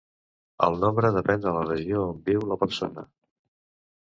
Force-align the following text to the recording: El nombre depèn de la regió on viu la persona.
El 0.67 0.77
nombre 0.83 1.11
depèn 1.17 1.43
de 1.43 1.53
la 1.57 1.61
regió 1.67 2.01
on 2.07 2.25
viu 2.31 2.43
la 2.53 2.59
persona. 2.65 3.05